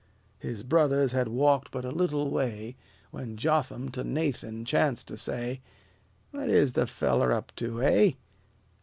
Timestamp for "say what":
5.15-6.49